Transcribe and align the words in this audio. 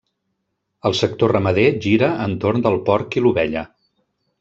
El 0.91 0.97
sector 1.01 1.35
ramader 1.37 1.67
gira 1.85 2.11
entorn 2.27 2.67
del 2.69 2.83
porc 2.91 3.19
i 3.19 3.25
l'ovella. 3.27 3.69